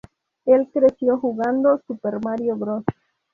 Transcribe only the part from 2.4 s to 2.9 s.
Bros.